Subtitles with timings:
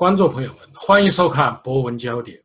[0.00, 2.38] 观众朋友们，欢迎收看《博文焦点》。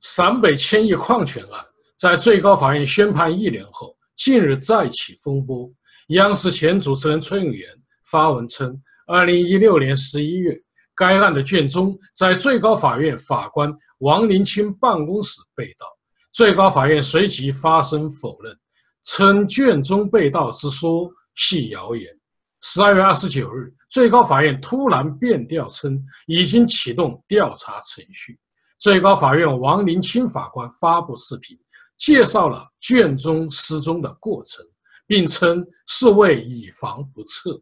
[0.00, 1.64] 陕北千亿矿权案
[1.96, 5.70] 在最高法院宣判一年后，近日再起风波。
[6.08, 7.68] 央视前主持人崔永元
[8.10, 8.76] 发文称，
[9.06, 10.52] 二零一六年十一月，
[10.96, 15.86] 该案的卷宗在最高法院法官王林清办公室被盗，
[16.32, 18.52] 最高法院随即发声否认，
[19.04, 22.12] 称卷宗被盗之说系谣言。
[22.62, 28.38] 十二月二十九日，最高法院突然变调称已经启动调查程序。
[28.78, 31.58] 最高法院王林清法官发布视频，
[31.96, 34.64] 介绍了卷宗失踪的过程，
[35.06, 37.60] 并称是为以防不测。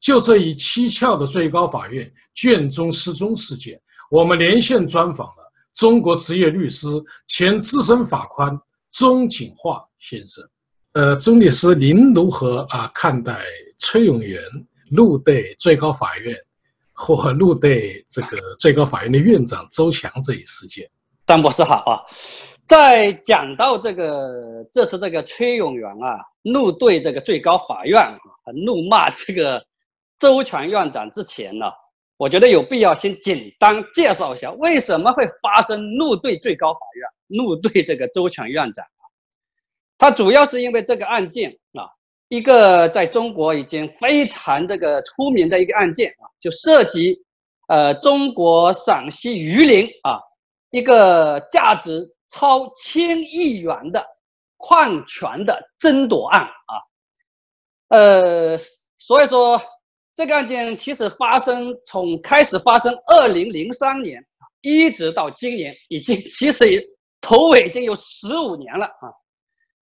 [0.00, 6.86] 就这一蹊跷的最高法院卷宗失踪事件，我们连线专访了中国职业律师、
[7.26, 8.58] 前资深法官
[8.92, 10.42] 钟景化先生。
[10.94, 13.38] 呃，钟律师，您如何啊看待？
[13.80, 14.42] 崔永元
[14.90, 16.36] 怒对最高法院，
[16.92, 20.90] 或怒对这个最高法院的院长周强这一事件，
[21.26, 22.02] 张博士好啊。
[22.66, 28.18] 在讲到这个这次这个崔永元啊怒对这个最高法院啊
[28.64, 29.64] 怒骂这个
[30.18, 31.66] 周全院长之前呢，
[32.16, 37.08] 我觉得有必要先简单介绍一下为什么会发生怒对最高法院
[37.38, 38.84] 怒对这个周全院长
[39.98, 40.08] 啊。
[40.10, 41.84] 他主要是因为这个案件啊。
[42.30, 47.18] 一个在中国已经非常这个出名的一个案件啊，就涉及，
[47.68, 50.20] 呃，中国陕西榆林啊，
[50.70, 54.06] 一个价值超千亿元的
[54.58, 56.74] 矿权的争夺案啊，
[57.88, 58.58] 呃，
[58.98, 59.58] 所以说
[60.14, 64.22] 这个案件其实发生从开始发生二零零三年
[64.60, 66.66] 一直到今年，已经其实
[67.22, 69.08] 头尾已经有十五年了啊。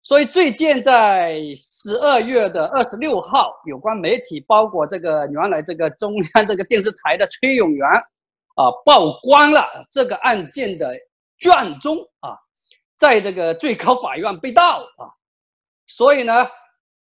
[0.09, 7.86] 所以最近在十二月的二十六号，有关媒体包括这个原来这个中央这个电视台的崔永元，
[8.55, 10.95] 啊，曝光了这个案件的
[11.39, 12.39] 卷宗啊，
[12.97, 15.13] 在这个最高法院被盗啊。
[15.86, 16.48] 所以呢，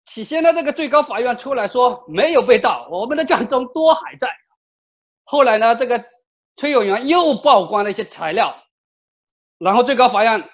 [0.06, 4.27] 起先呢这个最高法院出来说没有被盗，我们的卷宗都还在。
[5.25, 6.03] 后来呢，这个
[6.55, 8.56] 崔永元又曝光了一些材料，
[9.59, 10.49] 然后最高法院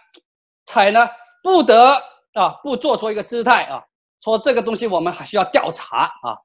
[0.67, 1.09] 才呢
[1.41, 2.11] 不得。
[2.35, 3.83] 啊，不做出一个姿态啊，
[4.23, 6.39] 说这个东西我们还需要调查啊，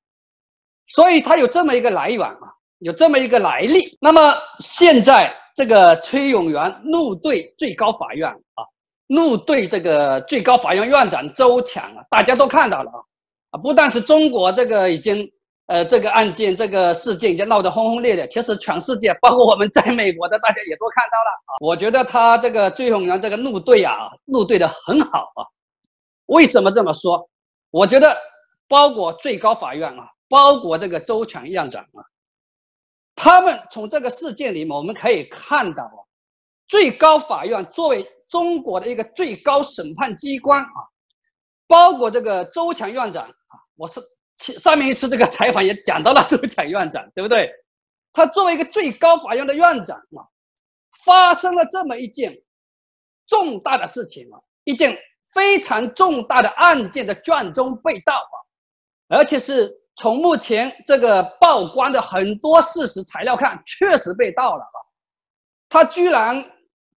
[0.87, 3.97] 所以他有这么一个来源啊，有这么一个来历。
[4.01, 8.63] 那么现在这个崔永元怒对最高法院啊，
[9.07, 12.99] 怒对这个最高法院院长周强啊，大家都看到了啊，
[13.51, 15.29] 啊，不但是中国这个已经
[15.67, 21.51] 呃这个案件这个事件已经闹得轰轰烈烈，其实全世界包括我们在美国的大家也都看到了啊。
[21.61, 25.47] 我觉得他这个崔永元这个怒对啊，怒对的很好啊。
[26.27, 27.29] 为什么这么说？
[27.69, 28.17] 我觉得，
[28.69, 31.99] 包括最高法院啊，包括这个周强院长啊，
[33.13, 35.99] 他们从这个事件里面我们可以看到啊，
[36.69, 40.79] 最高法院作为中国的一个最高审判机关啊，
[41.67, 44.01] 包括这个周强院长啊，我是
[44.37, 47.51] 上面一次这个采访也讲到了周强院长，对不对？
[48.13, 50.23] 他作为一个最高法院的院长啊，
[51.05, 52.41] 发生了这么一件
[53.27, 54.97] 重大的事情啊，一件。
[55.37, 58.35] 非常重大的案件的卷宗被盗啊，
[59.19, 64.77] 而且是从目前这个曝光的很多事实材料看，确实被盗了啊。
[65.69, 66.43] 他居然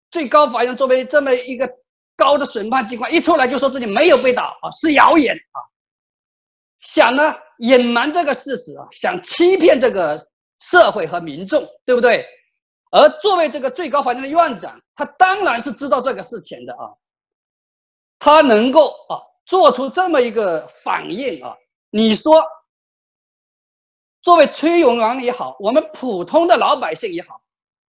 [0.09, 1.69] 最高法院作为这么一个
[2.17, 5.57] 高的审判机关，一出来就说自己没有被盗啊，是谣言啊，
[6.79, 10.17] 想呢隐瞒这个事实啊，想欺骗这个
[10.57, 12.25] 社会和民众，对不对？
[12.89, 16.89] 而作为这个最高法院的院长，他当然是知道这个事情的啊。
[18.23, 19.17] 他能够啊
[19.47, 21.55] 做出这么一个反应啊，
[21.89, 22.31] 你说，
[24.21, 27.41] 作为崔永元也好，我们普通的老百姓也好，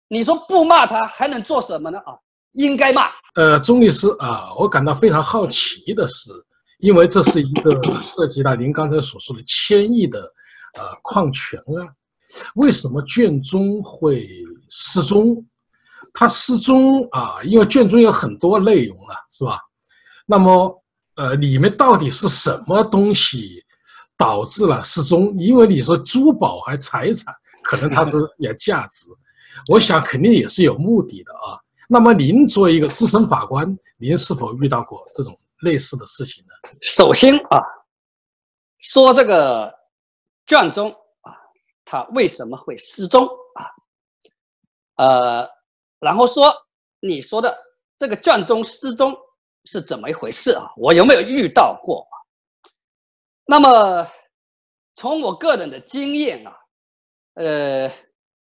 [0.08, 2.18] 你说不骂他还能做什么呢啊？
[2.54, 3.12] 应该骂。
[3.36, 6.32] 呃，钟律师啊，我感到非常好奇的是，
[6.80, 10.22] 因为这是一个涉及到您刚才所说的千亿的
[10.76, 11.92] 呃矿权啊，
[12.56, 14.26] 为什么卷宗会
[14.70, 15.46] 失踪？
[16.14, 19.60] 它失踪啊，因为卷宗有很多内容了，是吧？
[20.32, 20.84] 那么，
[21.16, 23.62] 呃，里面到底是什么东西
[24.16, 25.36] 导致了失踪？
[25.38, 27.36] 因为你说珠宝还财产，
[27.66, 29.10] 可能它是有价值，
[29.68, 31.60] 我想肯定也是有目的的啊。
[31.90, 35.34] 那么您作为一个资深法官，您是否遇到过这种
[35.64, 36.54] 类似的事情呢？
[36.82, 37.60] 首先啊，
[38.78, 39.70] 说这个
[40.48, 40.90] 卷宗
[41.24, 41.36] 啊，
[41.84, 43.68] 它为什么会失踪啊？
[44.96, 45.50] 呃，
[46.00, 46.54] 然后说
[47.02, 47.54] 你说的
[47.98, 49.14] 这个卷宗失踪。
[49.66, 50.72] 是怎么一回事啊？
[50.78, 52.08] 我有没有遇到过？
[53.46, 54.08] 那么
[54.96, 56.54] 从我个人的经验啊，
[57.36, 57.92] 呃，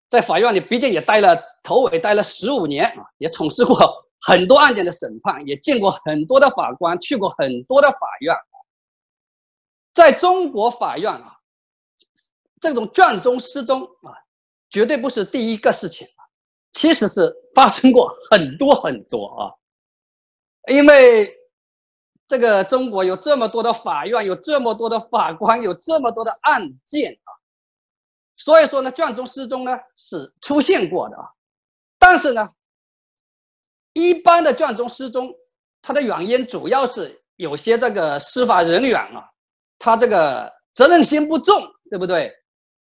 [0.09, 3.77] 在法院里毕竟也待了头尾待了十五年啊，也从事过
[4.21, 8.35] 很多案件的审判，也见过很多的法官，去过很多的法院。
[9.93, 11.37] 在中国法院啊，
[12.59, 14.15] 这种卷宗失踪啊，
[14.69, 16.23] 绝对不是第一个事情啊，
[16.71, 19.51] 其实是发生过很多很多啊，
[20.67, 21.35] 因为
[22.27, 27.29] 这个中国有这么多的法院，有这么多的法官，有这么多的案件啊，
[28.37, 31.29] 所以说呢，卷宗失踪呢是出现过的啊，
[31.97, 32.49] 但是呢，
[33.93, 35.33] 一般的卷宗失踪，
[35.81, 39.27] 它的原因主要是有些这个司法人员啊。
[39.83, 41.59] 他这个责任心不重，
[41.89, 42.31] 对不对？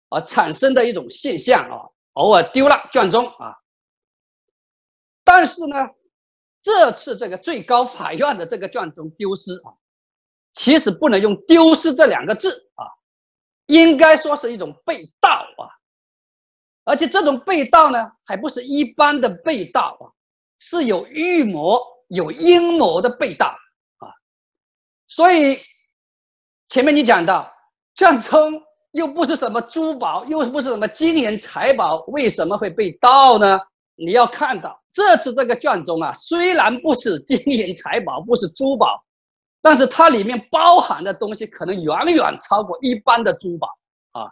[0.10, 3.52] 啊产生的一种现象啊，偶尔丢了卷宗啊。
[5.24, 5.90] 但是呢，
[6.64, 9.70] 这次这个最高法院的这个卷宗丢失啊，
[10.54, 12.88] 其实不能用“丢失”这两个字啊，
[13.68, 15.70] 应该说是一种被盗啊。
[16.86, 20.10] 而且这种被盗呢，还不是一般的被盗啊，
[20.58, 23.48] 是有预谋、有阴谋的被盗
[23.98, 24.10] 啊。
[25.08, 25.60] 所以。
[26.70, 27.54] 前面你讲到
[27.94, 28.60] 卷宗
[28.94, 33.60] 又不是什么珠宝，又不是什么金银财宝，为什么会被盗呢？
[33.94, 39.04] 你要看到这次这个卷宗啊，虽然不是金银财宝，不是珠宝，
[39.62, 43.68] 但是它里面包含的东西可能远远超过一般的珠宝
[44.12, 44.32] 啊，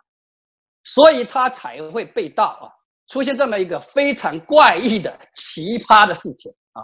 [0.84, 2.70] 所以它才会被盗啊，
[3.08, 6.84] 出现这么一个非常怪异的奇葩的事情啊，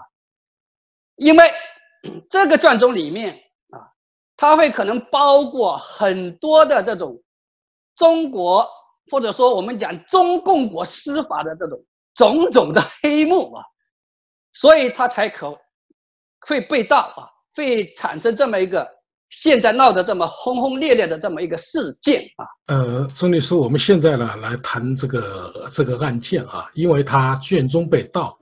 [1.16, 1.52] 因为
[2.30, 3.34] 这个卷宗里面
[3.70, 3.94] 啊。
[4.40, 7.20] 它会可能包括很多的这种
[7.96, 8.70] 中国
[9.10, 11.84] 或者说我们讲中共国司法的这种
[12.18, 13.64] 种种的黑幕啊，
[14.54, 15.56] 所以他才可
[16.42, 18.86] 会被盗啊，会产生这么一个
[19.30, 22.46] 现在闹得这么轰轰烈烈的这么一个事件啊。
[22.68, 28.38] 呃，钟律师，我们现在呢来谈这个这个案件啊，因为他卷宗被盗，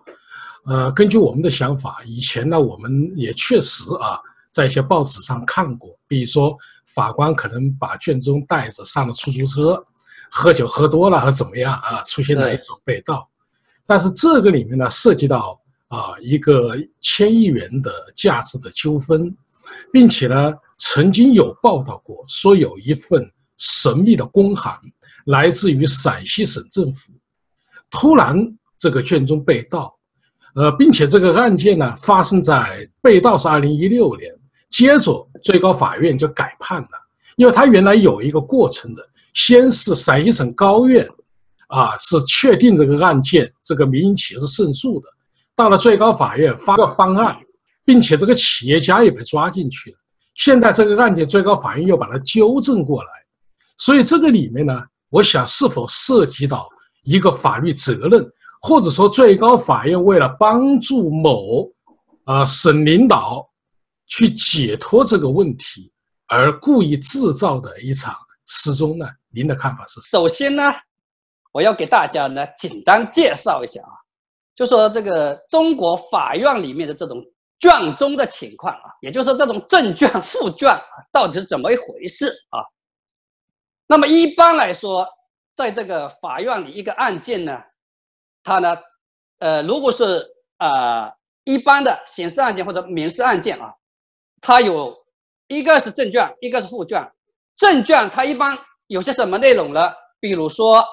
[0.66, 4.20] 呃，根据我们的想法，以前呢我们也确实啊。
[4.56, 6.58] 在一些报纸上看过，比如说
[6.94, 9.86] 法官可能把卷宗带着上了出租车，
[10.32, 13.30] 喝酒喝多了或怎么样啊，出现了一种被盗。
[13.86, 19.36] 但是这个里面呢，涉及到啊一个千亿元的价值的纠纷，
[19.92, 23.24] 并且呢，曾经有报道过说有一份
[23.58, 24.78] 神秘的公函
[25.26, 27.14] 来自于陕西省政府，
[27.90, 28.36] 突然
[28.78, 29.96] 这个卷宗被盗，
[30.56, 34.32] 呃，并且这个案件呢发生在被盗是二零一六年。
[34.68, 36.90] 接着，最高法院就改判了，
[37.38, 41.08] 因为他原来有一个过程的，先是陕西省高院，
[41.68, 45.08] 啊，是确定这个案件这个民营企业是胜诉的，
[45.56, 47.38] 到了最高法院发个方案，
[47.84, 49.98] 并且这个企业家也被抓进去了。
[50.36, 53.10] 现在这个案件最高法院又把它纠正过来，
[53.78, 56.68] 所以这个里面呢，我想是否涉及到
[57.04, 58.26] 一个法律责任，
[58.62, 61.70] 或者说最高法院为了帮助某
[62.26, 63.48] 啊省领导。
[64.08, 65.92] 去解脱这个问题
[66.28, 68.16] 而故意制造的一场
[68.46, 69.08] 失踪呢？
[69.34, 70.00] 您的看法是？
[70.02, 70.62] 首先呢，
[71.56, 73.96] 我要给大家呢简单介绍一下啊，
[74.56, 77.24] 就说这个中国法院里面的这种
[77.62, 82.60] 卷宗的情况啊，也就是说这种正卷、副卷啊，到底是怎么一回事啊？
[83.88, 85.08] 那么一般来说，
[85.56, 87.64] 在这个法院里一个案件呢，
[88.44, 88.78] 它呢，
[89.40, 90.28] 呃，如果是
[90.58, 91.14] 啊
[91.46, 93.74] 一般的刑事案件或者民事案件啊。
[94.42, 94.94] 它有
[95.48, 97.10] 一个是正卷，一个是副卷。
[97.56, 99.90] 正卷它一般有些什么内容呢？
[100.20, 100.86] 比如说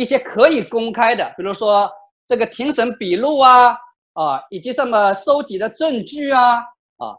[0.00, 1.90] 一些可以公开的，比如说
[2.26, 3.76] 这个庭审笔录啊，
[4.12, 6.58] 啊，以及什么收集的证据啊，
[6.98, 7.16] 啊，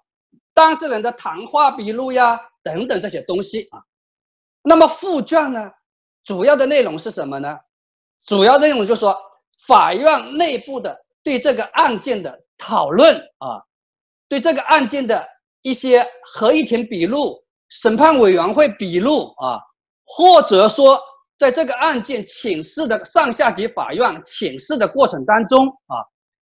[0.54, 3.84] 当事人的谈话笔录呀，等等这些东西啊。
[4.64, 5.70] 那么附卷呢，
[6.24, 7.58] 主要的内容是什么呢？
[8.26, 9.20] 主要内容就是说
[9.68, 13.62] 法院内部的对这个案件的讨论啊，
[14.30, 15.28] 对这个案件的。
[15.62, 19.60] 一些合议庭笔录、审判委员会笔录啊，
[20.06, 20.98] 或者说
[21.40, 26.04] 在这个案件请示的上下级法院请示的过程当中啊，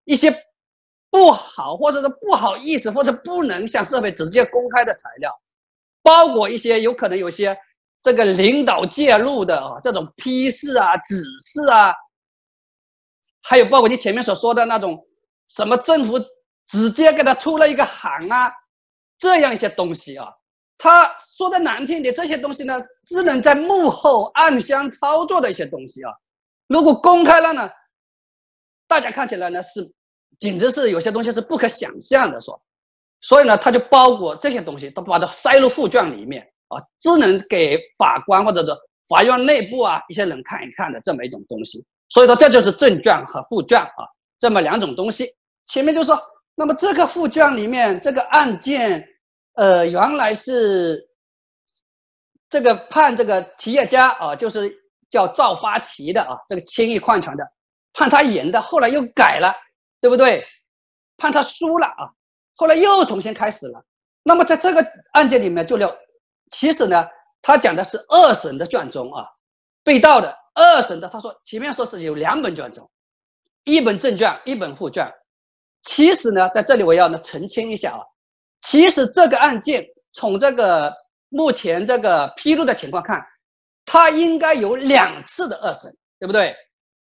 [0.05, 0.31] 一些
[1.09, 5.33] 不好或者是不好意思或者不能向社会直接公开的材料，
[6.03, 7.57] 包括一些有可能有些
[8.03, 11.95] 这个领导介入的啊这种批示啊、指示啊，
[13.41, 15.07] 还有包括你前面所说的那种
[15.49, 16.19] 什么政府
[16.67, 18.53] 直接给他出了一个函啊。
[19.19, 20.27] 这样一些东西啊，
[20.83, 26.11] 他说的难听点，这些东西呢，只能在幕后暗箱操作的一些东西啊。
[26.67, 27.71] 如果公开了呢，
[28.89, 29.81] 大家看起来呢是，
[30.41, 32.61] 简直是有些东西是不可想象的说。
[33.21, 38.73] 所以呢，他就包裹这些东西，都把它塞入副卷里面啊，只能给法官或者是
[39.07, 41.81] 法院内部啊一些人看一看的这么一种东西。
[42.09, 44.03] 所以说这就是正卷和副卷啊，
[44.37, 45.33] 这么两种东西。
[45.67, 46.21] 前面就说，
[46.57, 49.09] 那么这个副卷里面这个案件，
[49.55, 51.09] 呃，原来是
[52.49, 54.73] 这个判这个企业家啊，就是
[55.11, 57.45] 叫赵发奇的啊，这个千亿矿权的，
[57.93, 59.55] 判他赢的，后来又改了，
[60.01, 60.47] 对不对？
[61.19, 62.11] 判他输了啊，
[62.57, 63.85] 后来又重新开始了。
[64.23, 65.95] 那么在这个案件里面，就要
[66.51, 67.07] 其实呢，
[67.43, 69.27] 他讲的是二审的卷宗啊，
[69.85, 72.91] 被盗的二审的，他说前面说是有两本卷宗，
[73.65, 75.13] 一本正卷，一本副卷。
[75.83, 78.01] 其实呢，在这里我要呢澄清一下啊，
[78.63, 80.93] 其实这个案件从这个
[81.29, 83.23] 目前这个披露的情况看，
[83.85, 86.57] 他应该有两次的二审，对不对？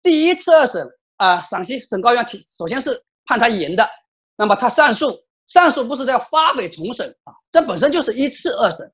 [0.01, 0.87] 第一次二审
[1.17, 3.89] 啊，陕西省高院提首先是判他赢的，
[4.37, 5.19] 那么他上诉。
[5.47, 8.93] 上诉不是叫发回重审啊，这本身就是一次二审。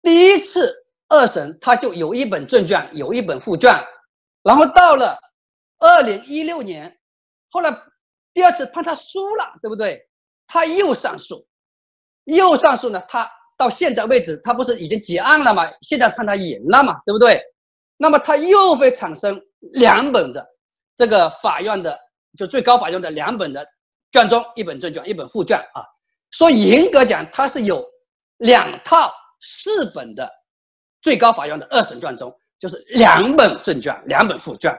[0.00, 0.72] 第一次
[1.08, 3.84] 二审他就有一本正卷，有一本副卷，
[4.44, 5.18] 然后到了
[5.80, 6.96] 二零一六年，
[7.50, 7.76] 后来
[8.32, 10.08] 第二次判他输了，对不对？
[10.46, 11.44] 他又上诉，
[12.24, 13.02] 又上诉呢？
[13.08, 15.64] 他到现在为止，他不是已经结案了吗？
[15.82, 17.40] 现在判他赢了嘛，对不对？
[17.96, 19.40] 那么他又会产生
[19.72, 20.46] 两本的
[20.96, 21.98] 这个法院的，
[22.36, 23.66] 就最高法院的两本的。
[24.10, 25.82] 卷宗一本正卷，一本副卷啊。
[26.32, 27.82] 说严格讲，它是有
[28.36, 29.10] 两套
[29.40, 30.30] 四本的
[31.00, 34.70] 最高法院的二审卷宗，就是两本正卷，两本副卷。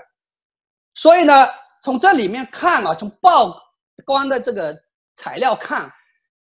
[0.93, 1.47] 所以呢，
[1.81, 3.59] 从这里面看啊，从报
[4.05, 4.75] 关的这个
[5.15, 5.91] 材料看，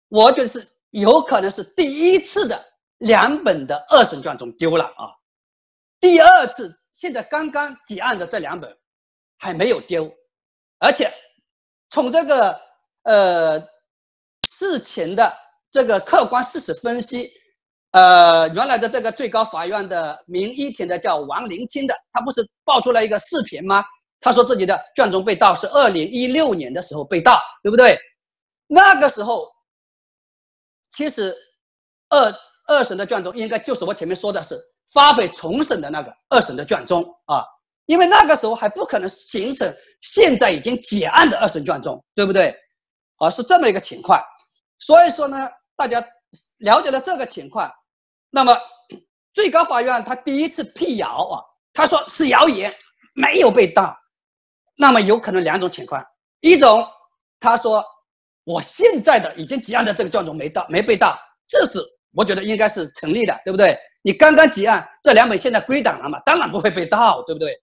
[0.10, 2.60] 我觉得是有可能是第一次的
[3.00, 5.14] 两本的二审卷宗丢了啊。
[6.00, 8.76] 第二次现在刚刚结案的这两本
[9.38, 10.12] 还没有丢，
[10.80, 11.12] 而且。
[11.90, 12.60] 从这个
[13.04, 13.62] 呃
[14.42, 15.32] 事情的
[15.70, 17.30] 这个客观事实分析，
[17.92, 23.86] 呃，原来的这个最高法院的名一庭的叫王林清的，他不是爆出来一个视频吗？
[24.20, 27.96] 他说自己的卷宗被盗是二零一六年的时候被盗，对不对？
[28.66, 29.53] 那个时候
[30.94, 31.36] 其实
[32.10, 32.34] 二
[32.68, 34.58] 二审的卷宗应该就是我前面说的是
[34.94, 37.44] 发回重审的那个二审的卷宗啊。
[37.86, 39.70] 因为那个时候还不可能形成
[40.00, 42.56] 现在已经结案的二审卷宗，对不对？
[43.18, 44.24] 啊，是这么一个情况。
[44.80, 46.02] 所以说呢，大家
[46.60, 47.70] 了解了这个情况，
[48.30, 48.58] 那么
[49.34, 52.74] 最高法院他第一次辟谣啊，他说是谣言，
[53.16, 53.94] 没有被盗。
[54.78, 56.02] 那么有可能两种情况：
[56.40, 56.88] 一种
[57.40, 57.86] 他说
[58.44, 61.80] 我现在的已经结案的这个卷宗没盗，没被盗，这是
[62.12, 63.78] 我觉得应该是成立的，对不对？
[64.02, 67.56] 你刚刚结案，这两本现在归档了嘛，当然不会被盗，对不对？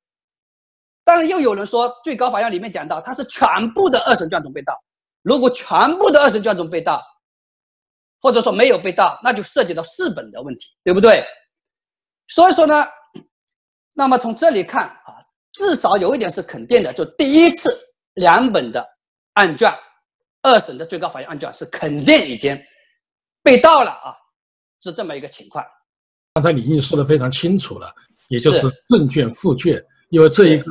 [1.05, 4.75] 当然，又有人说，最高法院里面讲到，它是全部的二审卷宗被盗。
[5.23, 5.69] 如果全
[5.99, 7.03] 部的二审卷宗被盗，
[8.23, 11.25] 或者说没有被盗，那就涉及到四本的问题，对不对？
[12.29, 12.87] 所以说呢，
[13.93, 15.17] 那么从这里看啊，
[15.53, 17.71] 至少有一点是肯定的，就第一次
[18.15, 18.87] 两本的
[19.35, 19.71] 案卷，
[20.43, 22.59] 二审的最高法院案卷是肯定已经
[23.43, 24.15] 被盗了啊，
[24.83, 25.65] 是这么一个情况。
[26.35, 27.93] 刚才李毅说的非常清楚了，
[28.29, 29.83] 也就是正卷、副卷。
[30.11, 30.65] 因为这一个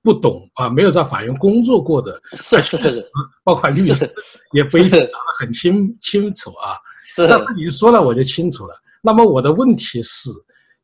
[0.00, 3.10] 不懂啊，没有在法院工作过的，是是是，
[3.44, 4.10] 包括律师
[4.52, 6.78] 也不一定答得很清清楚啊。
[7.04, 8.74] 是，但是你说了我就清楚了。
[9.02, 10.30] 那么我的问题是，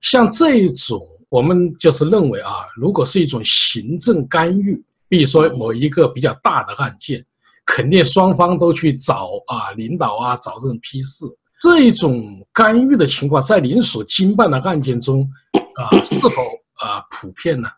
[0.02, 7.24] 像这一种，我们就是认为啊，如果是一种行政干预，比如说某一个比较大的案件，
[7.64, 11.24] 肯定双方都去找啊领导啊找这种批示，
[11.60, 15.28] 这种干预的情况，在您所经办的案件中
[15.76, 16.42] 啊，是否
[16.74, 17.68] 啊普遍呢？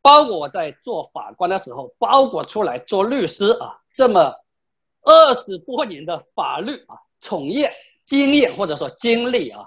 [0.00, 4.34] 包括我在做法官的时候，包括出来做律师啊，这么
[5.02, 7.70] 二十多年的法律啊从业
[8.04, 9.64] 经验或者说经历啊，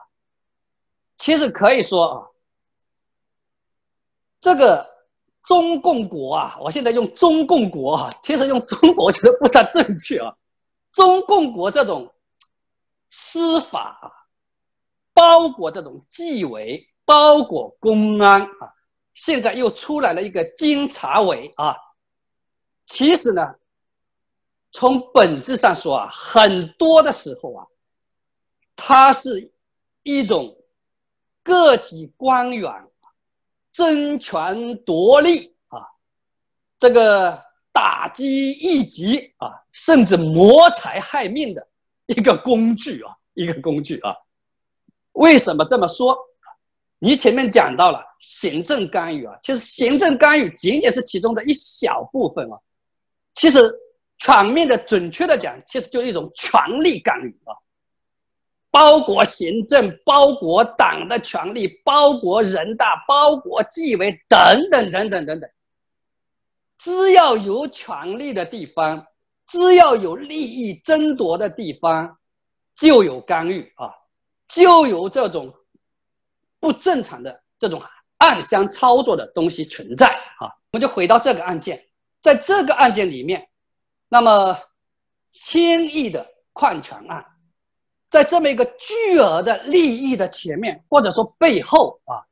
[1.15, 2.27] 其实可以说啊，
[4.41, 4.85] 这个
[5.47, 10.35] 中共国啊，我现在用中共国啊，其实用中国觉得不太正确啊，
[10.91, 12.13] 中共国这种
[13.09, 14.11] 司法啊，
[15.13, 18.73] 包括这种纪委，包括公安啊。
[19.13, 21.73] 现在又出来了一个监察委啊，
[22.85, 23.55] 其实呢，
[24.73, 27.65] 从本质上说啊，很多的时候啊，
[28.75, 29.53] 它是
[30.03, 30.57] 一种
[31.43, 32.69] 各级官员
[33.75, 35.81] 争权夺利啊，
[36.79, 41.67] 这个打击异己啊，甚至谋财害命的
[42.05, 44.15] 一个工具啊，一个工具啊。
[45.11, 46.17] 为什么这么说？
[46.99, 52.57] 你前面讲到了行政干预啊，其实行政干预仅仅是其中的一小部分啊，
[53.33, 53.59] 其实
[54.19, 57.51] 全面的、准确的讲，其实就是一种权力干预啊，
[58.75, 65.49] 包括行政、包括党的权力、包括人大、包括纪委等等等等等等，
[66.77, 69.07] 只要有权力的地方，
[69.47, 72.17] 只要有利益争夺的地方，
[72.75, 73.93] 就有干预啊，
[74.49, 75.53] 就有这种
[76.59, 77.81] 不正常的这种
[78.17, 80.51] 暗箱操作的东西存在啊。
[80.71, 81.81] 我们就回到这个案件，
[82.19, 83.47] 在这个案件里面，
[84.09, 84.59] 那么
[85.29, 87.25] 千亿的矿权案，
[88.15, 92.23] 在这么一个巨额的利益的前面，或者说背后啊，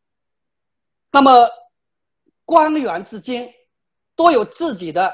[1.11, 1.49] 那么
[2.45, 3.53] 官员之间。
[4.15, 5.11] 都有自己的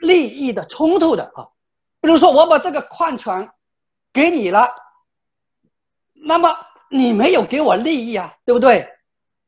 [0.00, 1.46] 利益的冲突的啊，
[2.00, 3.50] 比如说我把这个矿权
[4.14, 4.66] 给你了，
[6.14, 6.56] 那么
[6.90, 8.88] 你没有给我利益啊，对不对？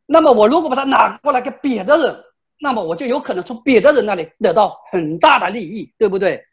[0.05, 2.23] 那么我如果把它拿过来给别的人，
[2.59, 6.45] 那么我就有可能从别的人那里得到很大的利益，对不对？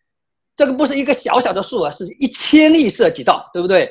[0.57, 3.89] 这个不是一个小小的数额，是一千亿涉及到，对不对？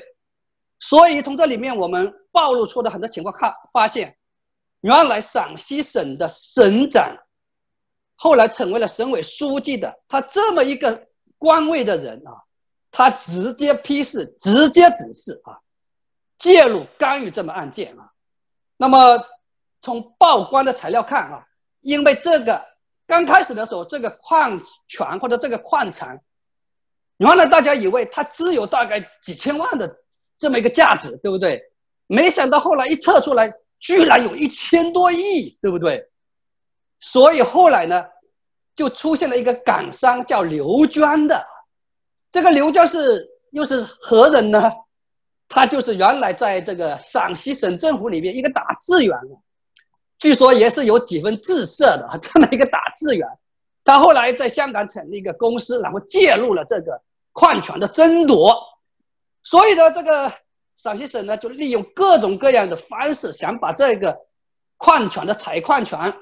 [0.78, 4.18] 所以从这里面我们暴露出的很多情况看，发现
[4.80, 7.16] 原来陕西省的省长。
[8.18, 11.06] 后来成为了省委书记的他这么一个
[11.36, 12.32] 官位的人啊，
[12.90, 15.60] 他直接批示、直接指示啊，
[16.38, 18.10] 介入干预这么案件啊。
[18.78, 19.22] 那么
[19.82, 21.46] 从曝光的材料看啊，
[21.82, 22.64] 因为这个
[23.06, 26.18] 刚开始的时候，这个矿权或者这个矿产，
[27.18, 29.96] 原来大家以为它只有大概几千万的
[30.38, 31.62] 这么一个价值，对不对？
[32.06, 36.08] 没想到后来一测出来，居然有一千多亿，对不对？
[37.00, 38.04] 所以后来呢，
[38.74, 41.44] 就出现了一个港商叫刘娟的，
[42.30, 44.70] 这个刘娟是又是何人呢？
[45.48, 49.16] 他就是原来在这个陕西省政府里面一个打字员，
[50.18, 53.26] 据说也是有几分姿色的 这么一个打字员。
[53.84, 57.00] 他后来在香港成立一个公司，然后介入了这个
[57.36, 58.56] 矿权的争夺，
[59.42, 60.32] 所以呢，这个
[60.74, 64.18] 陕西省呢就利用各种各样的方式，想把这个
[64.78, 66.18] 矿权的采矿权。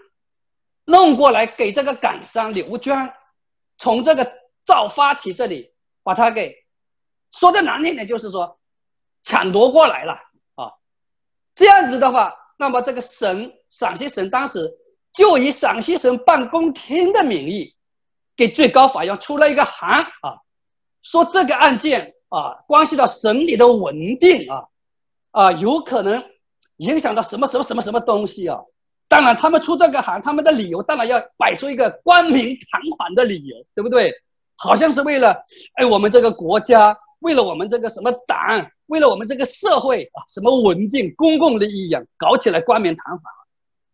[0.86, 3.14] 弄过来给这个港商刘娟，
[3.78, 4.28] 从这个
[4.66, 5.72] 赵发起这里
[6.02, 6.52] 把他给
[7.30, 8.58] 说的难听点，就是说
[9.22, 10.14] 抢夺过来了
[10.56, 10.72] 啊。
[11.54, 14.68] 这样子的话，那么这个省陕西省当时
[15.12, 17.76] 就以陕西省办公厅的名义，
[18.34, 20.42] 给最高法院出了一个函啊，
[21.04, 24.64] 说这个案件啊关系到省里的稳定啊，
[25.30, 26.20] 啊有可能
[26.78, 28.58] 影响到什么什么什么什么东西啊。
[29.06, 34.12] 当然，他们出这个函，他们的理由当然要摆出一个冠冕堂皇的理由，对不对？
[34.56, 43.22] 好像是为了，哎，我们这个国家，为了我们这个什么党，为了我们这个社会啊，什么稳定、公共利益一样，搞起来冠冕堂皇。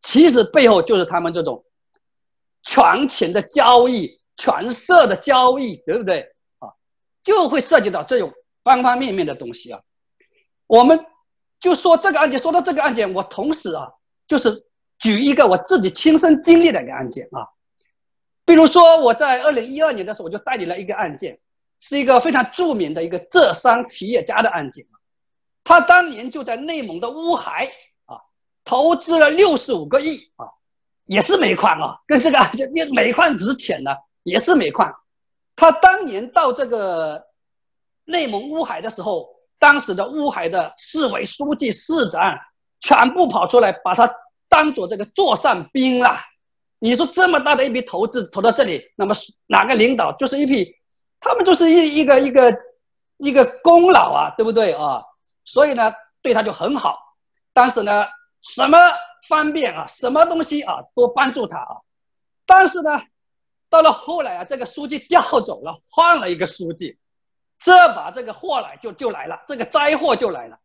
[0.01, 1.63] 其实背后就是他们这种
[2.63, 6.27] 权钱的交易、权色的交易，对不对？
[7.23, 9.81] 就会涉及到这种方方面面的东西啊。
[10.67, 11.07] 我们
[11.59, 13.89] 就说这个案件，说到这个案件，我同时啊，
[14.27, 14.67] 就是。
[15.03, 17.49] 举一个我自己亲身经历的一个案件啊，
[18.45, 21.41] 比如说我在二零一二年的时候，我就代理了一个案件，
[21.81, 24.85] 是一个非常著名的一个浙商企业家的案件
[25.65, 27.73] 他当年就在内蒙的乌海
[28.05, 28.21] 啊，
[28.63, 30.49] 投资了六十五个亿啊，
[31.07, 34.95] 也是煤矿啊，跟这个案件，因为煤矿值钱呢，也是煤矿。
[35.61, 37.23] 他当年到这个
[38.07, 42.35] 内蒙乌海的时候，当时的乌海的市委书记、市长
[42.81, 44.11] 全部跑出来把他。
[44.53, 46.19] 当做这个座上宾了！
[46.81, 49.15] 你说这么大的一笔投资投到这里，那么
[49.47, 50.75] 哪个领导就是一批，
[51.21, 52.59] 他们就是一一个一个
[53.19, 55.05] 一个功劳啊，对不对啊？
[55.45, 56.99] 所以呢，对他就很好。
[57.53, 58.09] 当时呢，
[58.43, 58.77] 什么
[59.29, 61.77] 方便啊，什么东西啊，都帮助他啊。
[62.45, 62.91] 但是呢，
[63.71, 66.99] 到了后来啊，这个书记调走了，换了一个书记，
[67.59, 70.59] 这把这个祸来就就来了，这个灾祸就来了。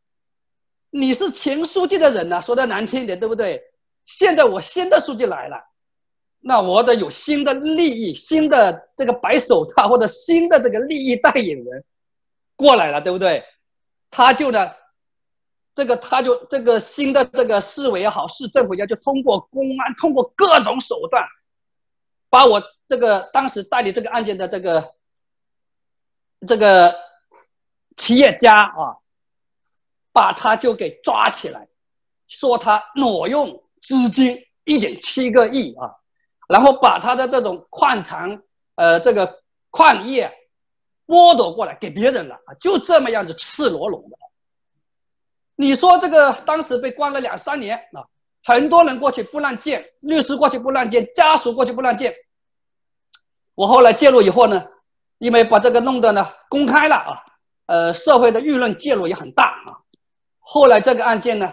[0.90, 3.62] 你是前书记的人呢，说的难听一点，对不对？
[4.06, 5.58] 现在我新的书记来了，
[6.40, 11.84] 那我得有新的利益、新的这个白手套或者新的这个利益代言人
[12.56, 13.44] 过来了，对不对？
[14.10, 14.72] 他就呢，
[15.74, 21.22] 这个他就这个新的这个市委也好，市政府也好，就通过公安，通过各种手段，
[22.36, 24.94] 把我这个当时代理这个案件的这个
[26.46, 26.94] 这个
[27.96, 29.00] 企业家啊，
[30.12, 31.70] 把他就给抓起来，
[32.28, 33.64] 说他挪用。
[33.82, 35.94] 资金一点七个亿啊，
[36.50, 38.42] 然后把他的这种矿产，
[38.74, 40.34] 呃，这个矿业
[41.06, 44.18] 剥夺过来给别人了啊，就这么样子赤裸裸的。
[45.56, 48.04] 你说这个当时被关了两三年啊，
[48.44, 52.14] 很多人过去不让见，律师过去不让见，家属过去不让见。
[53.56, 54.64] 我后来介入以后呢，
[55.18, 57.24] 因为把这个弄得呢公开了啊，
[57.66, 59.80] 呃，社会的舆论介入也很大啊。
[60.40, 61.52] 后来这个案件呢。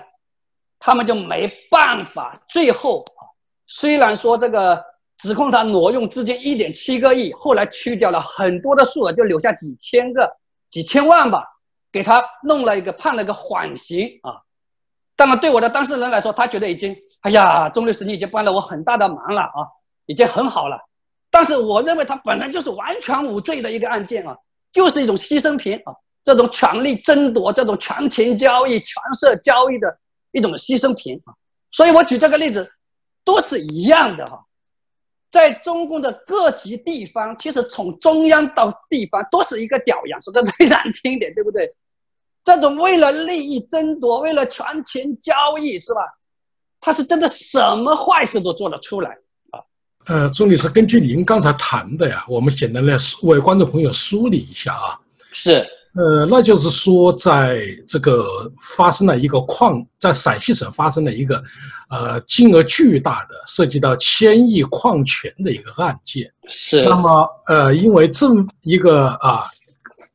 [0.84, 3.04] 他们就没办法，最后，
[3.68, 4.84] 虽然说这个
[5.16, 10.28] 指控他挪用资金一点七个亿，后来去掉了很多的数额，就留下几千个、
[10.70, 11.46] 几千万吧，
[11.92, 14.42] 给他弄了一个判了个缓刑啊。
[15.14, 19.62] 当然，对我的当事人来说，他觉得已经，哎呀，钟律师你已经帮了我很大的忙了啊，
[20.06, 20.76] 已经很好了。
[21.32, 24.36] 但是我认为他本来就是完全无罪的一个案件啊，
[24.70, 29.98] 就是一种牺牲品啊，这种权力争夺、这种权钱交易、权色交易的
[30.32, 31.32] 一种牺牲品啊。
[31.70, 32.70] 所以我举这个例子，
[33.24, 34.44] 都是一样的哈。
[35.30, 41.74] 在中共的各级地方，其实从中央到地方都是一个屌样，说的最难听一点，对不对？
[42.44, 46.02] 这种为了利益争夺、为了权钱交易，是吧？
[46.78, 49.16] 他是真的什么坏事都做得出来！
[50.06, 54.98] 呃，钟女士，根据您刚才谈的呀，我们简单来为观众朋友梳理一下啊。
[55.32, 55.64] 是。
[55.94, 58.26] 呃，那就是说，在这个
[58.76, 61.42] 发生了一个矿，在陕西省发生了一个，
[61.90, 66.32] 呃，金额巨大的涉及到千亿矿权的一个案件。
[66.48, 66.82] 是。
[66.84, 69.44] 那么，呃，因为政一个啊，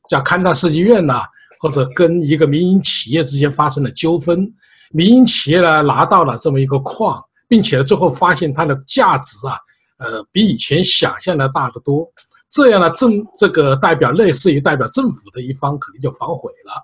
[0.09, 1.21] 叫勘探设计院呐，
[1.61, 4.51] 或者跟一个民营企业之间发生了纠纷，
[4.91, 9.55] 民营企业呢拿到了这么一个矿，并且最后发现它的价值啊，
[9.97, 12.11] 呃，比以前想象的大得多。
[12.49, 16.81] 这样呢，政这个代表类似于代表政府的一方可能就反悔了，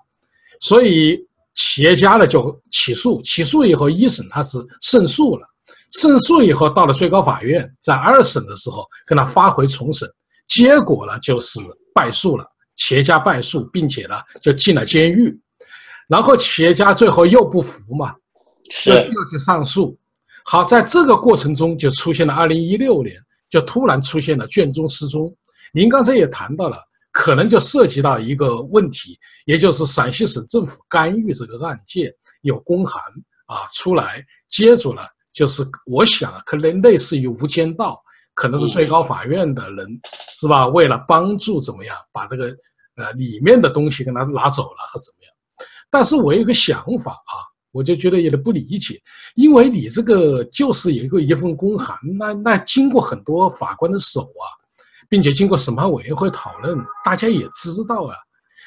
[0.60, 1.18] 所以
[1.54, 5.48] 企业家呢就起诉，起诉以后一审他是胜诉了，
[5.92, 10.06] 胜诉以后到了最高法院，在二审的时候跟他发回重审，
[10.46, 11.58] 结果呢就是
[11.94, 12.44] 败诉了，
[12.76, 15.34] 企业家败诉，并且呢就进了监狱，
[16.08, 18.14] 然后企业家最后又不服嘛，
[18.70, 19.96] 是又去上诉，
[20.44, 23.16] 好，在这个过程中就出现了二零一六年
[23.48, 25.34] 就突然出现了卷宗失踪。
[25.72, 26.76] 您刚才也谈到了，
[27.10, 33.02] 可能就涉及到一个问题，也就是陕西省政府干预这个案件，有公函
[33.46, 35.02] 啊出来接住了，
[35.32, 38.00] 就是我想可能类似于无间道，
[38.34, 39.88] 可能是最高法院的人
[40.38, 40.68] 是吧？
[40.68, 42.54] 为了帮助怎么样把这个
[42.96, 45.32] 呃里面的东西给他拿走了和怎么样？
[45.90, 47.34] 但是我有个想法啊，
[47.74, 48.98] 我就觉得有点不理解，
[49.34, 54.48] 因为你这个就是有一个一份公函，那那经过很多法官的手啊。
[55.06, 58.16] 并且经过审判委员会讨论，大家也知道啊，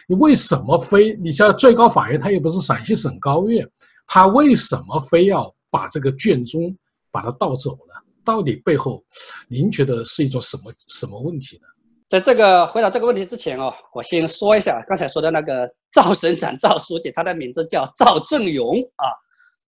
[0.07, 3.67] 你为什么非你像最高法院，它又不是陕西省高院，
[4.05, 6.73] 他为什么非要把这个卷宗
[7.11, 7.93] 把它盗走呢？
[8.23, 9.03] 到底背后，
[9.49, 11.67] 您觉得是一种什么什么问题呢？
[12.07, 19.11] 在这个回答这个问题之前哦，我先说一下刚才说的那个赵省长赵书记，他的名字叫赵正荣啊，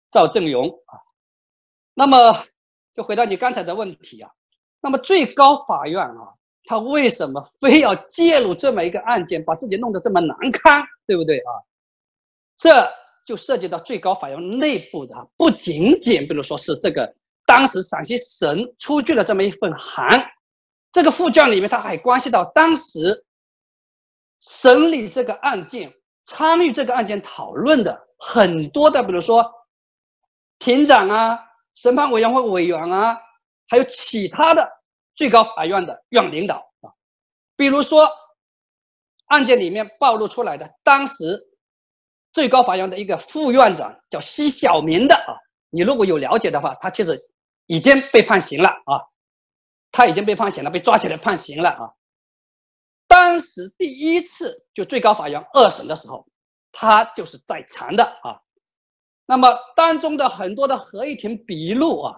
[0.09, 0.95] 赵正荣啊。
[1.93, 2.33] 那么
[2.93, 4.31] 就回到你刚才的问题啊，
[4.81, 6.33] 那么最高法院啊。
[6.65, 11.51] 他为什么非要介入这么一个案件，把自己弄得这么难堪，对不对啊？
[12.57, 12.87] 这
[13.25, 17.11] 就涉及到最高法院内部的，不仅仅比如说是这个
[17.45, 20.21] 当时陕西省出具了这么一份函，
[20.91, 23.25] 这个附卷里面，它还关系到当时
[24.39, 25.93] 审理这个案件、
[26.25, 29.45] 参与这个案件讨论的很多的，比如说
[30.57, 31.39] 庭长啊、
[31.75, 33.19] 审判委员会委员啊，
[33.67, 34.67] 还有其他的。
[35.15, 36.87] 最高法院的院领导啊，
[37.57, 38.09] 比如说
[39.25, 41.37] 案件里面暴露出来的，当时
[42.31, 45.35] 最高法院的一个副院长叫奚晓明的啊，
[45.71, 47.19] 你如果有了解的话，他其实
[47.65, 49.03] 已经被判刑了啊，
[49.91, 51.89] 他已经被判刑了，被抓起来判刑了啊。
[53.07, 56.27] 当时第一次就最高法院二审的时候，
[56.71, 58.39] 他就是在场的啊。
[59.25, 62.15] 那么当中的很多的合议庭笔录啊。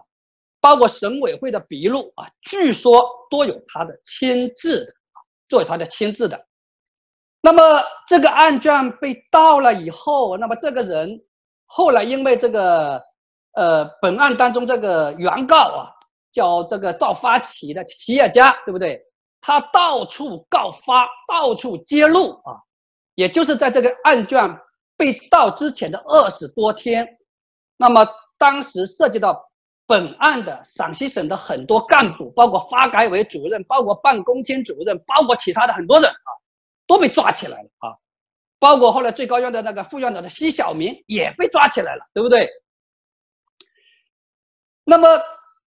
[0.63, 5.17] 包括省委会的笔录啊，据说都有他的签字的啊，
[5.49, 6.45] 都有他的签字的。
[7.41, 7.63] 那么
[8.07, 11.19] 这个案卷被盗了以后，那么这个人
[11.65, 13.01] 后来因为这个
[13.53, 15.89] 呃本案当中这个原告啊，
[16.31, 19.01] 叫这个赵发起的企业家，对不对？
[19.41, 22.55] 他到处告发，到处揭露啊，
[23.15, 24.59] 也就是在这个案卷
[24.95, 27.17] 被盗之前的二十多天，
[27.77, 29.47] 那么当时涉及到。
[29.87, 36.31] 本案的陕西省的很多干部，包括发改委主任，包括办公厅主任，包括其他的很多人啊，
[36.87, 37.91] 都被抓起来了啊。
[38.57, 42.49] 包括后来最高院的那个副院长的奚晓明也被抓起来了，对不对？
[44.85, 45.09] 那么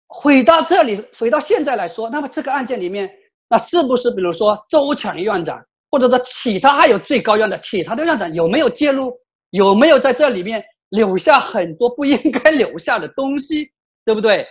[0.08, 3.08] 回到这里，回到现在来说，那么这个案件里面，
[3.48, 9.12] 那是不是比如说周全院长，或者说其他还有最高院的其他的院长有没有介入？
[9.50, 13.70] 有没有在这里面留下很多不应该留下的东西？
[14.04, 14.46] 对不对？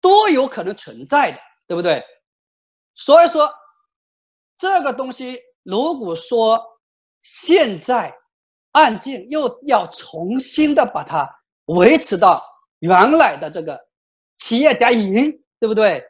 [0.00, 2.02] 都有可能存在的，对不对？
[2.94, 3.50] 所以说，
[4.56, 6.62] 这个东西如果说
[7.22, 8.14] 现在
[8.72, 11.28] 案件又要重新的把它
[11.66, 12.44] 维持到
[12.80, 13.80] 原来的这个
[14.44, 16.04] 企业家赢，对不对？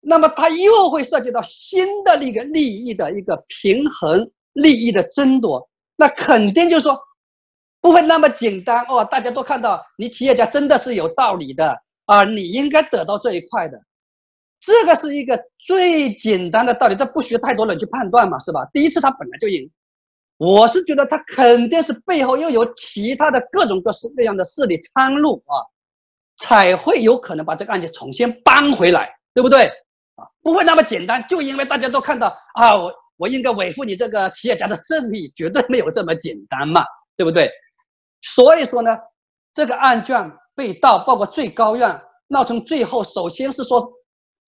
[0.00, 6.96] 那么它又会涉及到新的那个利益的一个平衡、利益的争夺，那肯定就是说
[7.80, 9.04] 不会那么简单哦。
[9.04, 13.76] 大家都看到你企业家真的是有道理的啊，你应该得到这一块的，
[14.60, 18.64] 这个是一个最简单的道理，这不需要太多人去判断嘛，是吧？
[18.72, 19.68] 第一次他本来就赢，
[20.36, 25.58] 我是觉得他肯定是背后又有其他的各种各式各样的势力参入啊，
[26.42, 29.66] 才会有可能把这个案件重新搬回来，对不对？
[30.16, 36.84] 啊，不会那么简单，就因为大家都看到啊，我我应该维护你这个企业家的正义，绝对没有这么简单嘛，
[37.16, 37.48] 对不对？
[38.22, 38.90] 所以说呢，
[39.54, 43.88] 这个案卷被盗，包括最高院闹成最后，首先是说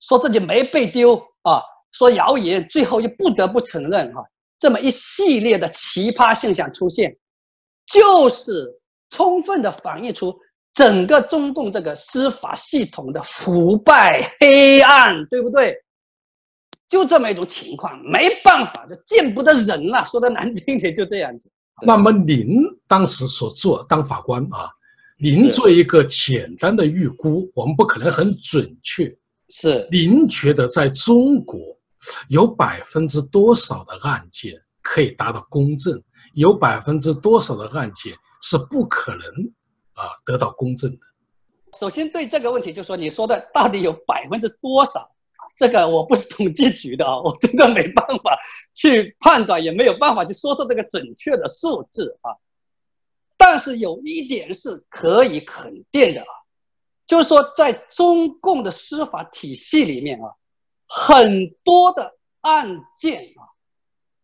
[0.00, 4.20] 说自己没被丢啊，说谣言，最后又不得不承认哈，
[4.58, 7.16] 这么一系列的奇葩现象出现，
[7.86, 8.68] 就是
[9.10, 10.36] 充分的反映出。
[10.74, 15.74] 整个中共这个司法系统的腐败黑暗，对不对？
[16.88, 20.04] 就这么一种情况，没办法，就见不得人了。
[20.04, 21.50] 说的难听点，就这样子。
[21.82, 24.68] 那么您当时所做当法官啊，
[25.18, 29.12] 您做一个简单的预估，我们不可能很准确。
[29.50, 29.88] 是。
[29.90, 31.58] 您觉得在中国
[32.28, 36.00] 有百分之多少的案件可以达到公正？
[36.34, 39.22] 有百分之多少的案件是不可能？
[39.94, 40.98] 啊，得到公正的。
[41.78, 45.10] 首先对这个问题，就是说你说的到底有百分之多少？
[45.56, 48.36] 这个我不是统计局的啊，我真的没办法
[48.74, 52.34] 去判断，也没有办法去说出这个准确的数字啊。
[53.36, 56.26] 但是有一点是可以肯定的啊，
[57.06, 60.30] 就是说在中共的司法体系里面啊，
[60.88, 63.46] 很多的案件啊，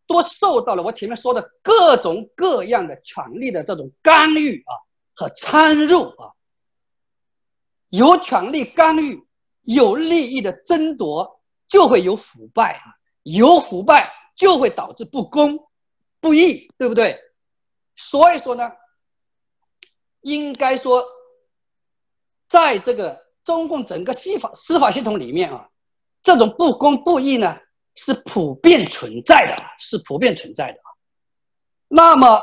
[0.06, 4.72] 都受到了我前面说的各种各样的权力的这种干预啊。
[5.20, 6.32] 和参入啊，
[7.90, 9.22] 有权力干预，
[9.60, 15.68] 有利益的争夺，就会有腐败啊，有腐败就会导致不公、
[16.20, 17.20] 不义，对不对？
[17.96, 18.72] 所以说呢，
[20.22, 21.04] 应该说，
[22.48, 25.68] 在这个中共整个司法司法系统里面啊，
[26.22, 27.58] 这种不公不义呢
[27.94, 30.78] 是普遍存在的，是普遍存在的。
[31.88, 32.42] 那么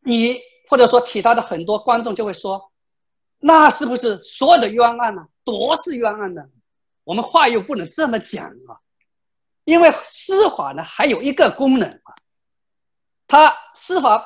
[0.00, 0.49] 你。
[0.70, 2.70] 或者说，其他的很多观众就会说
[3.40, 6.44] ：“那是不是所有的冤案呢，都是冤案呢？”
[7.02, 8.78] 我们话又不能这么讲啊，
[9.64, 12.14] 因为司法呢还有一个功能啊，
[13.26, 14.24] 它司法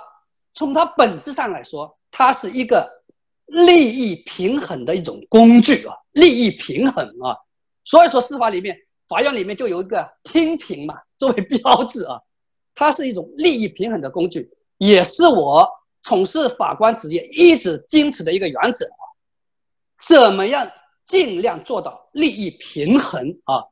[0.52, 3.02] 从它本质上来说，它是一个
[3.46, 7.38] 利益平衡的一种工具啊，利益平衡啊。
[7.87, 8.76] 所以说，司法里面，
[9.09, 12.20] 法院里面就有一个听评嘛，作为标志啊，
[12.74, 15.66] 它是一种利益平衡的工具，也是我。
[16.04, 19.02] 从事法官职业一直坚持的一个原则啊，
[19.98, 20.70] 怎么样
[21.06, 23.64] 尽量做到利益平衡啊，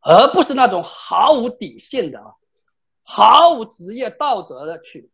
[0.00, 2.26] 而不是那种毫无底线的啊，
[3.02, 5.10] 毫无职业道德的去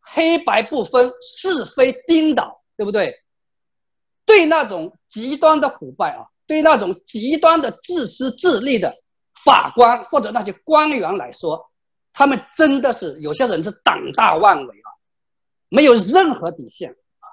[0.00, 3.22] 黑白不分、是非颠倒，对不对？
[4.24, 8.94] 对那种极端的腐败啊，对那种极端的自私自利的
[9.44, 11.68] 法官或者那些官员来说，
[12.12, 14.76] 他们真的是有些人是胆大妄为。
[15.76, 17.28] 没有任何底线啊！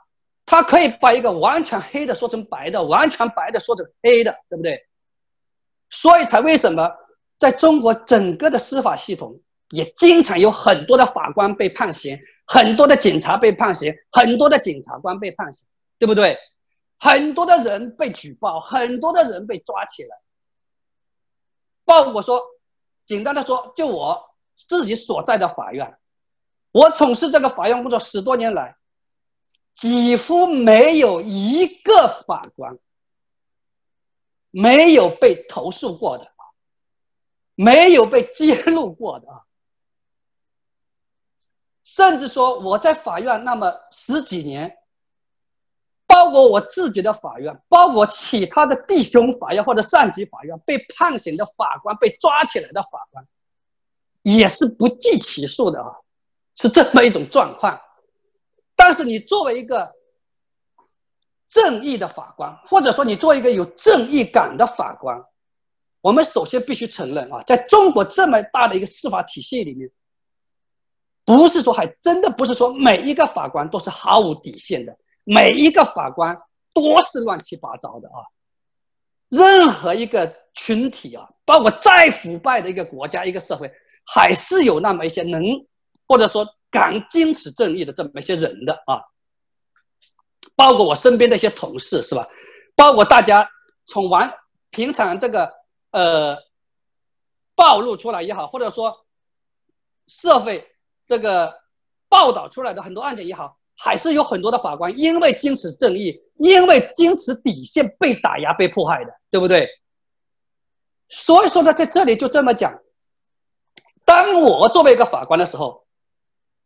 [0.45, 4.85] 他可以把一个完全黑的说成白的，完全白的说成黑的，对不对？
[5.89, 6.91] 所以才为什么
[7.37, 15.65] 在中国整个的司法系统也经常有很多的法官被判刑，很多的警察被判刑，很多的检察官被判刑，
[15.97, 16.37] 对不对？
[16.99, 20.17] 很多的人被举报，很多的人被抓起来。
[21.85, 22.41] 包括说，
[23.05, 24.21] 简单的说，就我
[24.55, 25.97] 自己所在的法院。
[26.73, 28.75] 我从事这个法院工作十多年来，
[29.75, 32.77] 几乎没有一个法官
[34.49, 36.27] 没有被投诉过的，
[37.53, 39.41] 没有被揭露过的啊。
[41.83, 44.75] 甚至说我在法院那么十几年，
[46.07, 53.27] 包括我自己的法院，包括其他的弟兄法院或者上级法院被判刑的法官、被抓起来的法官，
[54.23, 55.93] 也是不计其数的啊。
[56.55, 57.79] 是这么一种状况，
[58.75, 59.91] 但是你作为一个
[61.49, 65.23] 正义的法官，或者说你作为一个有正义感的法官，
[66.01, 69.89] 我们首先必须承认啊，在中国这么大的一个司法体系里面，
[71.25, 76.39] 不是说还真的不是说每一个法官都是毫无底线的，每一个法官
[76.73, 78.21] 都是乱七八糟的啊。
[79.29, 83.71] 任何一个群体啊，包括再腐败的一个国家、一个社会，
[84.05, 85.43] 还是有那么一些能。
[86.13, 89.01] 或者说敢坚持正义的这么一些人的啊，
[90.55, 92.27] 包括我身边的一些同事是吧？
[92.75, 93.49] 包括大家
[93.83, 94.31] 从完
[94.69, 95.51] 平常这个
[95.89, 96.37] 呃
[97.55, 98.95] 暴露出来也好，或者说
[100.05, 100.71] 社会
[101.07, 101.61] 这个
[102.07, 109.67] 报道出来的很多案件也好，还是有很多的法官因为坚持正义，因为坚持底线被打压、被迫害的，对不对？
[111.09, 112.79] 所以说呢，在这里就这么讲，
[114.05, 115.82] 当我作为一个法官的时候，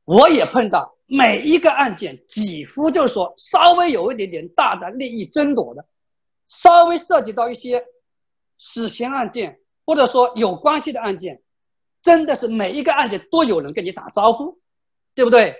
[0.07, 5.85] 我也碰到每一个案件，几乎就是说稍微有一点点大的利益争夺的，
[6.47, 7.83] 稍微涉及到一些
[8.57, 11.41] 死刑案件，或者说有关系的案件，
[12.01, 14.57] 真的是每一个案件都有人跟你打招呼，
[15.13, 15.53] 对不对？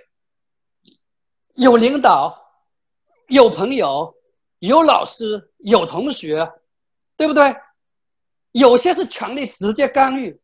[1.52, 2.42] 有领导，
[3.26, 4.14] 有朋友，
[4.60, 6.50] 有老师，有同学，
[7.18, 7.54] 对不对？
[8.52, 10.40] 有些是权力直接干预，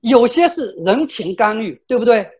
[0.00, 2.35] 有些是人情干预，对不对？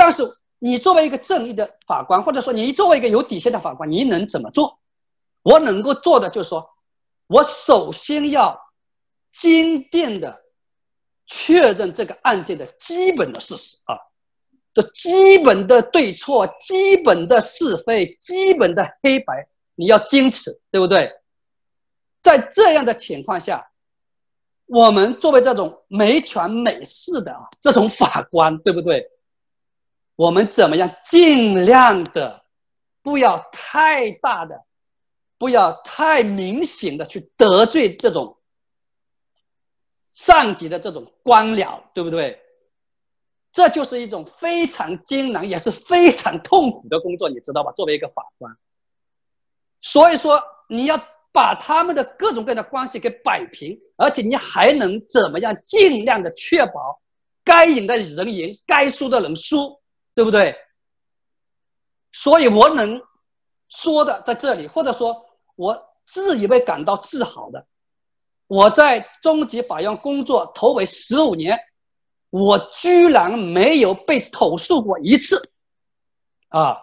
[0.00, 0.22] 但是
[0.58, 4.78] 你作为一个正义的法官，或者说你作为一个有底线的法官，你能怎么做？
[5.42, 6.70] 我能够做的就是说，
[7.26, 8.58] 我首先要
[9.30, 10.40] 坚定的
[11.26, 13.94] 确认这个案件的基本的事实啊，
[14.72, 21.12] 这基本的对错、基本的是非、基本的黑白，你要坚持，对不对？
[22.22, 23.66] 在这样的情况下。
[24.72, 29.04] 我们作为这种没权没势的啊，这种法官，对不对？
[30.20, 32.44] 我们怎么样尽量的，
[33.02, 34.66] 不要太大的，
[35.38, 38.36] 不要太明显的去得罪这种
[40.12, 42.38] 上级的这种官僚，对不对？
[43.50, 47.72] 这就是一种非常艰难，也是非常痛苦的工作，你知道吧？
[47.72, 48.54] 作为一个法官，
[49.80, 51.02] 所以说你要。
[51.32, 55.56] 把他们的各种各样的关系给摆平，而且你还能怎么样？
[55.64, 57.00] 尽量的确保
[57.44, 59.79] 该赢的人赢，该输的人输，
[60.20, 60.54] 对不对？
[62.12, 63.00] 所以我能
[63.70, 65.24] 说的在这里，或者说
[65.56, 67.66] 我自以为感到自豪的，
[68.46, 71.58] 我在中级法院工作头尾十五年，
[72.28, 75.50] 我居然没有被投诉过一次，
[76.48, 76.76] 啊，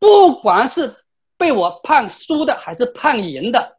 [0.00, 1.04] 不管是。
[1.36, 3.78] 被我判输的还是判赢的？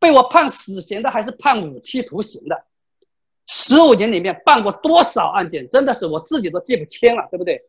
[0.00, 2.66] 被我判死刑的还是判无期徒刑的？
[3.46, 5.68] 十五年里面办过多少案件？
[5.68, 7.60] 真的是我自己都记不清了，对不对？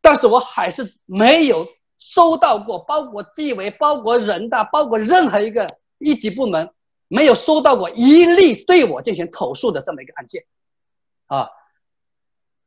[0.00, 1.66] 但是我还是没有
[1.98, 6.70] 收到过，包括纪委、包括人大、包括任何一个一级部门，
[7.08, 10.44] 没有收到过一例对我进行投诉的这么一个案件，
[11.26, 11.48] 啊！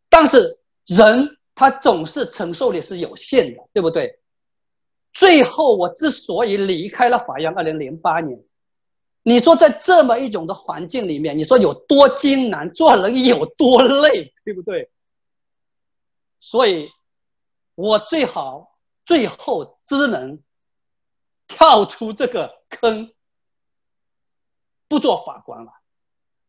[0.10, 4.20] 但是人他总是承受力是有限的，对不对？
[5.12, 8.40] 最后，我之所以离开了法院，二零零八年，
[9.24, 14.90] 你说在这么一种的环境里面，你说有多艰难，做人有多累，对不对？
[16.42, 16.90] 所以，
[17.76, 20.38] 我最好最后只能
[21.48, 23.10] 跳出这个坑，
[24.90, 25.72] 不做法官了。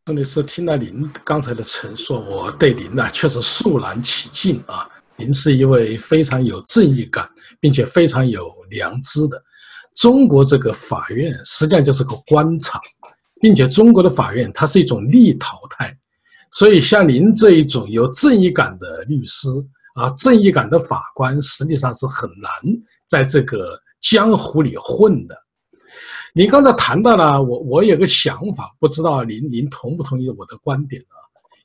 [0.03, 4.87] 真的是听了您刚才的陈述，我对您呢确实肃然起敬啊。
[5.15, 7.27] 您是一位非常有正义感，
[7.61, 9.41] 并且非常有良知的。
[9.95, 12.79] 中国这个法院实际上就是个官场，
[13.41, 15.97] 并且中国的法院它是一种逆淘汰，
[16.51, 19.47] 所以像您这一种有正义感的律师
[19.95, 22.51] 啊，正义感的法官，实际上是很难
[23.07, 25.35] 在这个江湖里混的。
[26.33, 31.15] 您刚才谈到了我，我有个想法，不知道您您同不同意我的观点啊？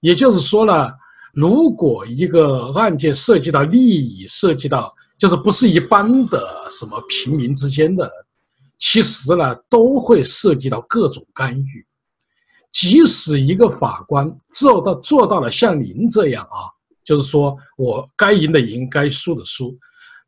[0.00, 0.90] 也就是说呢。
[1.32, 8.10] 如果一个案件涉及到利益，涉及到就是不是一般的什么平民之间的，
[8.78, 11.86] 其实呢都会涉及到各种干预。
[12.72, 16.72] 即使一个法官做到做到了像您这样啊，
[17.04, 19.78] 就是说我该赢的赢，该输的输，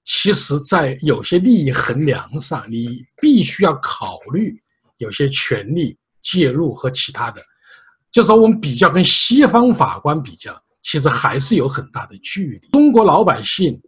[0.05, 4.55] 其实在有些利益衡量上，你必须要考虑
[4.99, 7.40] 有些权力介入和其他的。
[8.11, 10.55] 就是说我们比较跟西方法官比较。
[10.85, 12.69] 其实还是有很大的距离。
[12.73, 13.81] 中国老百姓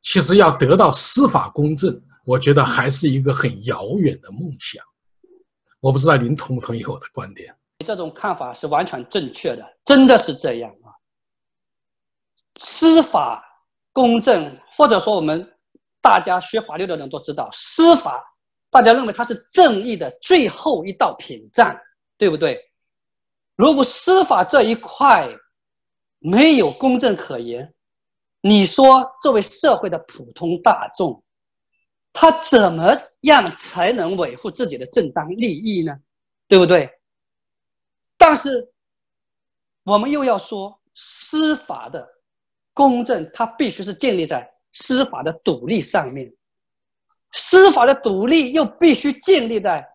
[0.00, 4.82] 其实要得到司法公正，我觉得还是一个很遥远的梦想。
[5.80, 7.54] 我不知道您同不同意我的观点？
[7.84, 10.90] 这种看法是完全正确的，真的是这样啊。
[12.60, 13.44] 司法
[13.92, 15.48] 公正，或者说我们
[16.00, 18.20] 大家学法律的人都知道，司法
[18.70, 21.76] 大家认为它是正义的最后一道屏障，
[22.16, 22.60] 对不对？
[23.54, 25.28] 如果司法这一块，
[26.18, 27.72] 没有公正可言，
[28.48, 31.22] 你说作为社会的普通大众，
[32.12, 35.98] 他怎么样才能维护自己的正当利益呢？
[36.46, 36.90] 对不对？
[38.16, 38.72] 但是
[39.84, 42.08] 我们又要说，司法的
[42.72, 46.34] 公正，它必须是建立在司法的独立上面，
[47.32, 49.86] 司法的独立又必须建立在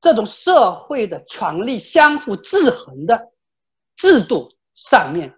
[0.00, 3.32] 这种社会的权力相互制衡的
[3.96, 5.32] 制度上面，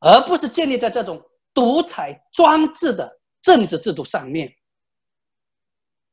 [0.00, 1.22] 而不是建立在这种
[1.54, 4.52] 独裁专制的政治制度上面。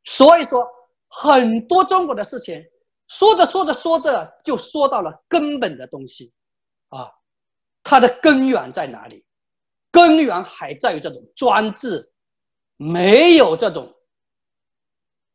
[0.03, 0.65] 所以说，
[1.09, 2.63] 很多中国的事情，
[3.07, 6.33] 说着说着说着，就说到了根本的东西，
[6.89, 7.11] 啊，
[7.83, 9.25] 它的根源在哪里？
[9.91, 12.13] 根源还在于这种专制，
[12.75, 13.93] 没有这种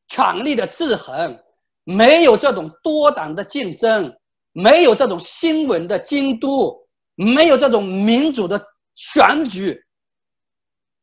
[0.08, 1.42] 权力的制衡，
[1.84, 4.14] 没有这种多党的竞争，
[4.52, 6.81] 没有这种新闻的监督，
[7.14, 9.84] 没有这种民主的选举，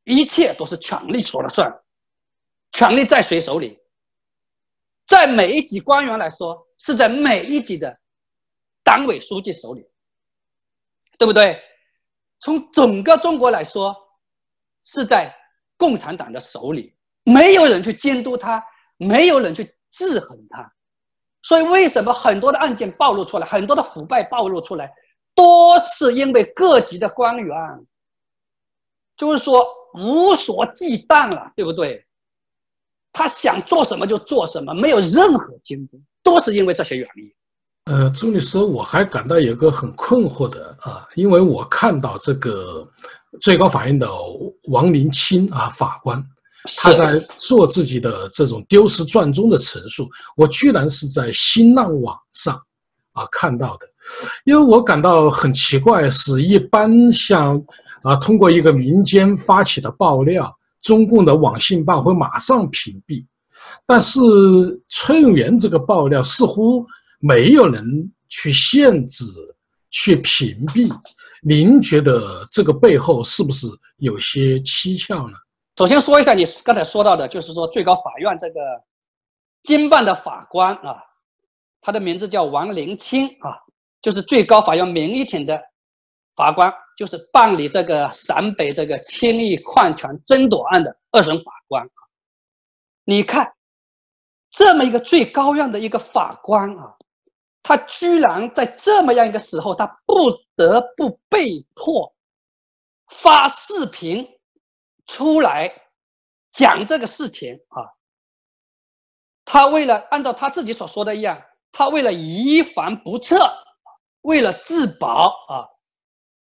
[0.03, 1.71] 一切都是权力说了算。
[2.71, 3.79] 权力在谁手里？
[5.05, 7.99] 在每一级官员来说，是在每一级的
[8.83, 9.83] 党委书记手里，
[11.17, 11.59] 对不对？
[12.39, 13.95] 从整个中国来说，
[14.83, 15.35] 是在
[15.77, 18.63] 共产党的手里，没有人去监督他，
[18.97, 20.71] 没有人去制衡他。
[21.41, 24.93] 所以，为什么很多的案件暴露出来，很多的腐败暴露出来，
[25.39, 27.55] 都是因为各级的官员，
[29.15, 32.05] 就是说无所忌惮了，对不对？
[33.13, 37.31] 他想做什么就做什么，没有任何监督，都是因为这些原因。
[37.85, 42.85] 呃，朱律师，我还感到有个很困惑的啊，因为我看到这个
[43.39, 44.07] 最高法院的
[44.65, 46.21] 王林清啊法官，
[46.77, 52.61] 他在做自己的这种丢失传中的陈述，我居然是在新浪网上
[53.19, 53.85] 啊看到的，
[54.45, 57.61] 因为我感到很奇怪，是一般像
[58.03, 60.55] 啊通过一个民间发起的爆料。
[60.81, 63.25] 中共的网信办会马上屏蔽，
[63.85, 64.17] 但是
[64.87, 66.85] 崔永元这个爆料似乎
[67.19, 67.83] 没有人
[68.29, 69.25] 去限制、
[69.91, 70.89] 去屏蔽。
[71.43, 73.67] 您觉得这个背后是不是
[73.97, 75.33] 有些蹊跷呢？
[75.77, 78.59] 首先说一下，你刚才说到的，就是说最高法院这个
[79.63, 80.95] 经办的法官啊，
[81.81, 83.57] 他的名字叫王林清啊，
[84.01, 85.61] 就是最高法院民意庭的
[86.35, 86.73] 法官。
[86.99, 91.99] 就是办理这个陕北这个千亿矿权争夺案的二审法官啊，
[93.05, 93.53] 你看，
[94.49, 96.97] 这么一个最高院的一个法官啊，
[97.63, 102.13] 他居然在这么样一个时候，他不得不被迫
[103.07, 104.27] 发视频
[105.07, 105.73] 出来
[106.51, 107.87] 讲这个事情啊。
[109.45, 111.41] 他为了按照他自己所说的一样，
[111.71, 113.37] 他为了以防不测，
[114.21, 115.67] 为了自保啊。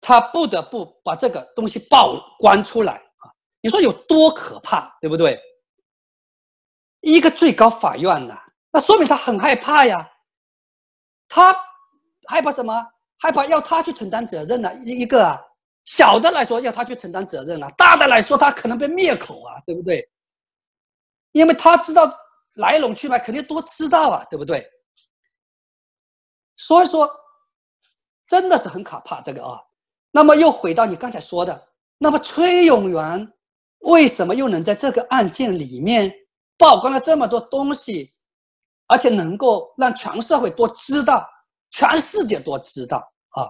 [0.00, 3.26] 他不得不把这个东西曝光出来啊！
[3.60, 5.38] 你说有多可怕，对不对？
[7.00, 8.40] 一个最高法院呐，
[8.70, 10.08] 那说明他很害怕呀。
[11.28, 11.52] 他
[12.28, 12.72] 害怕什么？
[13.18, 14.72] 害怕要他去承担责任呢？
[14.84, 15.38] 一一个啊，
[15.84, 20.08] 小的来说要他去承担责任啊，大的来说他可能被灭口啊，对不对？
[21.32, 22.08] 因为他知道
[22.54, 24.64] 来龙去脉，肯定都知道啊，对不对？
[26.58, 27.08] 所以说，
[28.26, 29.58] 真的是很可怕这个啊。
[30.10, 33.32] 那么又回到你刚才说的，那么崔永元
[33.78, 36.12] 为什么又能在这个案件里面
[36.58, 38.10] 曝光了这么多东西，
[38.86, 41.26] 而且能够让全社会都知道，
[41.70, 42.98] 全世界都知道
[43.30, 43.48] 啊？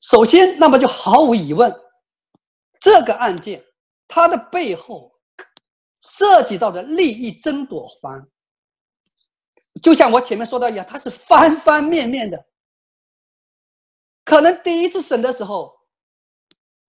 [0.00, 1.74] 首先，那么就毫无疑问，
[2.80, 3.64] 这个案件
[4.06, 5.10] 它的背后
[6.00, 8.28] 涉及到的利益争夺方，
[9.82, 12.42] 就像我前面说的一样，它是方方面面的。
[14.24, 15.72] 可能第一次审的时候，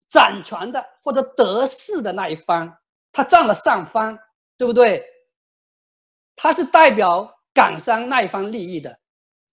[0.09, 2.71] 掌权的或者得势的那一方，
[3.11, 4.17] 他占了上风，
[4.57, 5.03] 对不对？
[6.35, 8.97] 他是代表港商那一方利益的，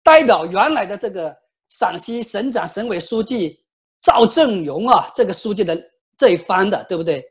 [0.03, 1.33] 代表原来的这个
[1.69, 3.57] 陕西省长、省委书记
[4.01, 5.79] 赵正荣啊，这个书记的
[6.17, 7.23] 这一方的，对不对？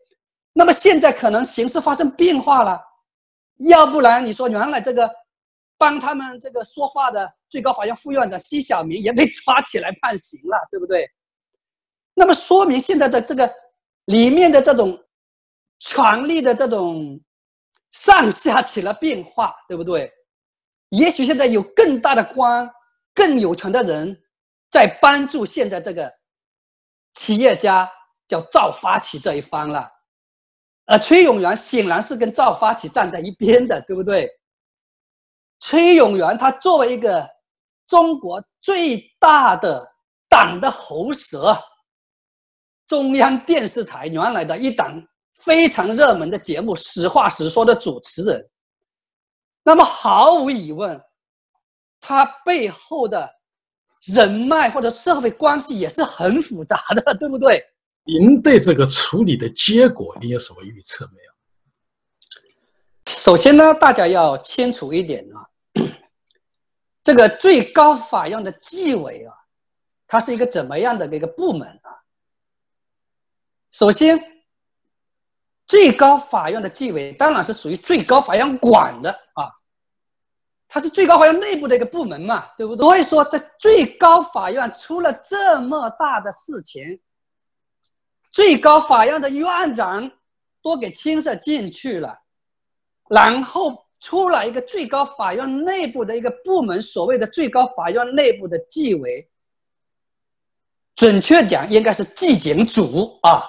[0.53, 2.81] 那么现在可能形势发生变化了，
[3.69, 5.20] 要不然你说原来这个。
[5.81, 11.09] 帮他们这个说话的最高法院副院长奚晓明也被抓起来判刑了，对不对？
[12.13, 13.51] 那么说明现在的这个
[14.05, 15.03] 里面的这种
[15.79, 17.19] 权力的这种
[17.93, 20.13] 上下起了变化，对不对？
[20.91, 22.71] 也许现在有更大的官、
[23.15, 24.15] 更有权的人
[24.71, 26.13] 在帮助现在这个
[27.15, 27.91] 企业家
[28.27, 29.91] 叫赵发起这一方了，
[30.85, 34.31] 而崔永元显然是跟赵发起站在一边的，对不对？
[35.61, 37.29] 崔永元，他作为一个
[37.87, 39.87] 中国最大的
[40.29, 41.57] 党的喉舌，
[42.87, 45.03] 中央电视台原来的一档
[45.35, 48.51] 非常热门的节目《实话实说》的主持人，
[49.63, 51.01] 那么毫无疑问，
[52.01, 53.31] 他背后的
[54.03, 57.63] 人脉或者社会关系也是很复杂的，对不对？
[58.05, 61.31] 您对这个处理的结果，你有什么预测没有？
[63.07, 65.47] 首先呢，大家要清楚一点啊，
[67.03, 69.35] 这个最高法院的纪委啊，
[70.07, 71.91] 它是一个怎么样的一个部门啊？
[73.71, 74.45] 首先，
[75.67, 79.51] 最高法院的纪委当然是属于最高法院管的啊，
[80.69, 82.85] 它是最高法院内部的一个部门嘛，对不对？
[82.85, 87.01] 所以说，在最高法院出了这么大的事情，
[88.31, 90.11] 最高法院的院长
[90.61, 92.21] 都给牵涉进去了。
[93.09, 99.31] 然后出来一个最高法院内部的一个部门，所谓的最高法院内部的纪委，
[100.97, 103.45] 准确讲应该是纪检组啊，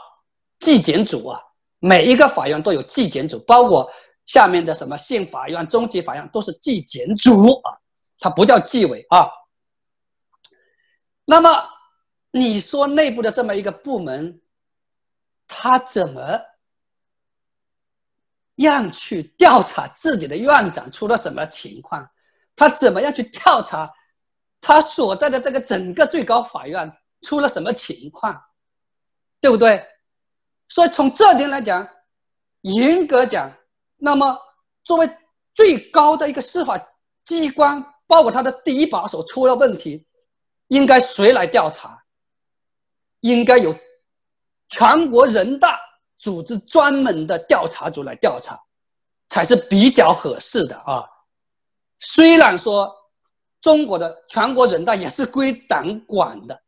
[0.59, 1.39] 纪检组啊，
[1.79, 3.89] 每一个法院都有纪检组，包括
[4.25, 7.71] 下面的什么县法院、中级法院都是纪检组啊，
[8.19, 9.29] 它不叫纪委啊。
[11.23, 11.49] 那么
[12.31, 14.41] 你说内部的这么一个部门，
[15.47, 16.50] 他怎么？
[18.55, 22.07] 样去调查自己的院长出了什么情况，
[22.55, 23.91] 他怎么样去调查
[24.59, 26.91] 他所在的这个整个最高法院
[27.21, 28.39] 出了什么情况，
[29.39, 29.83] 对不对？
[30.69, 31.87] 所以从这点来讲，
[32.61, 33.51] 严格讲，
[33.97, 34.37] 那么
[34.83, 35.09] 作为
[35.53, 36.79] 最高的一个司法
[37.25, 40.07] 机关，包括他的第一把手出了问题，
[40.67, 42.03] 应该谁来调查？
[43.21, 43.75] 应该有
[44.69, 45.79] 全国人大。
[46.21, 48.57] 组织专门的调查组来调查，
[49.27, 51.03] 才是比较合适的啊。
[51.99, 52.89] 虽然说
[53.59, 56.61] 中国的全国人大也是归党管的，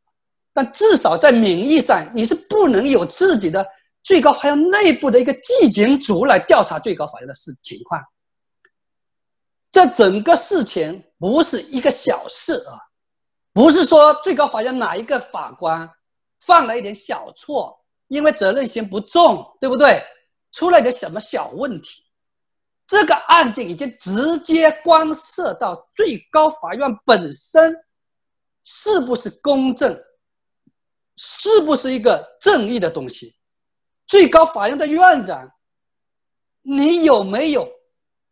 [0.54, 3.66] 但至少在名义上你是不能有自己的
[4.02, 8.02] 最高法院内部的一个纪检组来调查最高法院的事情况。
[9.72, 12.78] 这整个事情不是一个小事啊，
[13.54, 15.90] 不是说最高法院哪一个法官
[16.42, 17.83] 犯了一点小错。
[18.08, 20.04] 因为责任心不重，对不对？
[20.52, 22.04] 出了点什么小问题，
[22.86, 27.76] 这个案件已经直接关涉到最高法院本身
[28.64, 30.00] 是不是公正，
[31.18, 33.36] 是不是一个正义的东西？
[34.06, 35.50] 最高法院的院长，
[36.62, 37.68] 你有没有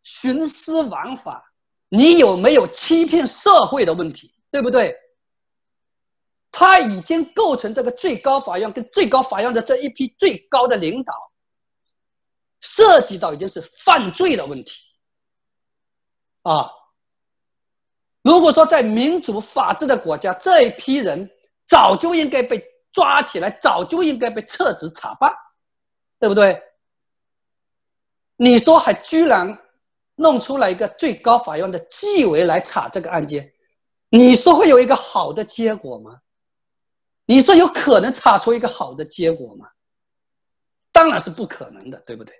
[0.04, 1.42] 徇私枉法？
[1.88, 4.32] 你有没有欺骗社会的问题？
[4.50, 4.96] 对不对？
[6.52, 11.14] 他已经构成这个最高法院跟最高法院的这一批最高的领导，
[12.60, 14.72] 涉及到已经是犯罪的问题，
[16.42, 16.70] 啊！
[18.20, 21.28] 如果说在民主法治的国家，这一批人
[21.66, 25.34] 早就应该被抓起来，早就应该被撤职查办，
[26.20, 26.62] 对不对？
[28.36, 29.58] 你说还居然
[30.16, 33.52] 弄出来一个最高法院的纪委来查这个案件，
[34.10, 36.20] 你说会有一个好的结果吗？
[37.26, 39.66] 你说有可能查出一个好的结果吗？
[40.90, 42.34] 当然是不可能的，对不对？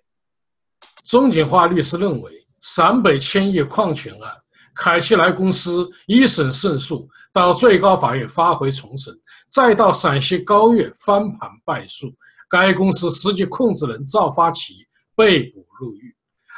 [1.04, 4.36] 钟景华律师认为，陕北千亿矿权案，
[4.74, 9.18] 凯奇莱公司一审胜诉，到最高法院发回重审，
[9.48, 12.12] 再到陕西高院翻盘败诉，
[12.48, 16.14] 该公司实际控制人赵发奇被捕入狱。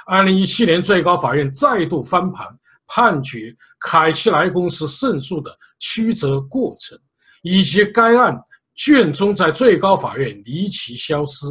[0.07, 2.47] 二零一七年，最高法院再度翻盘，
[2.87, 6.99] 判决凯奇莱公司胜诉的曲折过程。
[7.45, 8.35] 以及该案
[8.75, 11.47] 卷宗在最高法院离奇消失，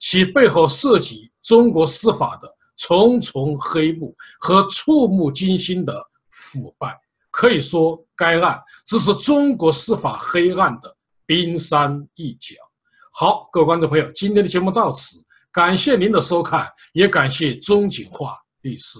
[0.00, 5.94] 其背后涉及中国司法的重重黑幕和触目惊心的
[6.30, 6.94] 腐败，
[7.30, 10.94] 可以说该案只是中国司法黑暗的
[11.24, 12.56] 冰山一角。
[13.12, 15.18] 好，各位观众朋友，今天的节目到此，
[15.52, 18.98] 感谢您的收看，也感谢钟景化律师。